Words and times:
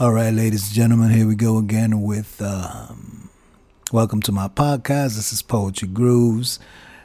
All 0.00 0.10
right, 0.10 0.32
ladies 0.32 0.68
and 0.68 0.74
gentlemen, 0.74 1.10
here 1.10 1.26
we 1.26 1.34
go 1.34 1.58
again 1.58 2.00
with 2.00 2.40
um, 2.40 3.28
welcome 3.92 4.22
to 4.22 4.32
my 4.32 4.48
podcast. 4.48 5.16
This 5.16 5.34
is 5.34 5.42
Poetry 5.42 5.86
Grooves. 5.86 6.58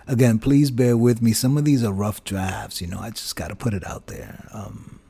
Again, 0.08 0.40
please 0.40 0.72
bear 0.72 0.96
with 0.96 1.22
me. 1.22 1.34
Some 1.34 1.58
of 1.58 1.66
these 1.66 1.84
are 1.84 1.92
rough 1.92 2.24
drafts, 2.24 2.80
you 2.80 2.88
know, 2.88 3.00
I 3.00 3.10
just 3.10 3.36
got 3.36 3.50
to 3.50 3.58
put 3.58 3.74
it 3.74 3.86
out 3.86 4.08
there. 4.08 4.48
Um, 4.54 5.02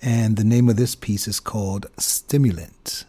and 0.00 0.38
the 0.38 0.44
name 0.44 0.70
of 0.70 0.76
this 0.76 0.94
piece 0.94 1.28
is 1.28 1.38
called 1.38 1.84
Stimulant. 1.98 3.04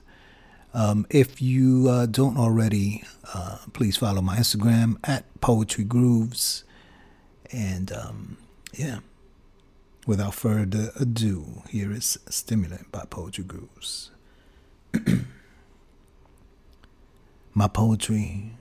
Um, 0.73 1.07
if 1.09 1.41
you 1.41 1.87
uh, 1.89 2.07
don't 2.07 2.37
already, 2.37 3.05
uh, 3.33 3.59
please 3.71 3.95
follow 3.95 4.21
my 4.21 4.35
Instagram 4.35 4.97
at 5.05 5.39
Poetry 5.39 5.85
Grooves. 5.85 6.65
And 7.53 7.93
um, 7.93 8.37
yeah. 8.73 8.99
Without 10.07 10.33
further 10.35 10.91
ado, 10.97 11.63
here 11.67 11.91
is 11.91 12.17
Stimulant 12.29 12.93
by 12.93 13.03
Poetry 13.09 13.43
Grooves. 13.43 14.09
My 17.53 17.67
poetry 17.67 18.53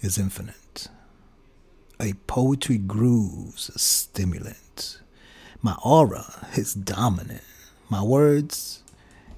is 0.00 0.16
infinite. 0.16 0.86
A 1.98 2.12
poetry 2.28 2.78
grooves 2.78 3.72
stimulant. 3.80 5.00
My 5.60 5.76
aura 5.84 6.46
is 6.54 6.72
dominant. 6.72 7.42
My 7.88 8.02
words, 8.02 8.84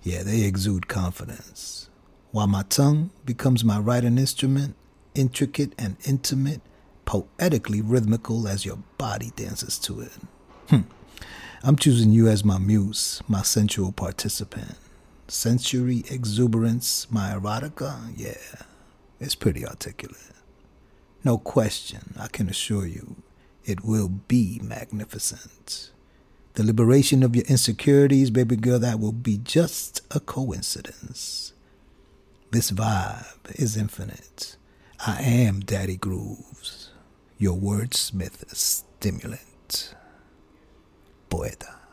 yeah, 0.02 0.22
they 0.24 0.42
exude 0.42 0.86
confidence. 0.86 1.88
While 2.30 2.48
my 2.48 2.64
tongue 2.64 3.10
becomes 3.24 3.64
my 3.64 3.78
writing 3.78 4.18
instrument, 4.18 4.74
intricate 5.14 5.72
and 5.78 5.96
intimate, 6.04 6.60
poetically 7.06 7.80
rhythmical 7.80 8.46
as 8.46 8.66
your 8.66 8.80
body 8.98 9.32
dances 9.34 9.78
to 9.78 10.00
it. 10.00 10.12
Hmm. 10.68 10.80
I'm 11.60 11.74
choosing 11.74 12.12
you 12.12 12.28
as 12.28 12.44
my 12.44 12.58
muse, 12.58 13.20
my 13.26 13.42
sensual 13.42 13.90
participant. 13.90 14.76
Sensory 15.26 16.04
exuberance, 16.08 17.10
my 17.10 17.32
erotica, 17.32 18.12
yeah, 18.16 18.62
it's 19.18 19.34
pretty 19.34 19.66
articulate. 19.66 20.16
No 21.24 21.36
question, 21.36 22.14
I 22.18 22.28
can 22.28 22.48
assure 22.48 22.86
you, 22.86 23.16
it 23.64 23.84
will 23.84 24.08
be 24.08 24.60
magnificent. 24.62 25.90
The 26.54 26.62
liberation 26.62 27.24
of 27.24 27.34
your 27.34 27.44
insecurities, 27.46 28.30
baby 28.30 28.54
girl, 28.54 28.78
that 28.78 29.00
will 29.00 29.12
be 29.12 29.38
just 29.38 30.00
a 30.12 30.20
coincidence. 30.20 31.52
This 32.52 32.70
vibe 32.70 33.50
is 33.56 33.76
infinite. 33.76 34.56
I 35.04 35.20
am 35.22 35.58
Daddy 35.60 35.96
Grooves, 35.96 36.92
your 37.36 37.56
wordsmith 37.56 38.54
stimulant 38.54 39.94
poeta. 41.38 41.87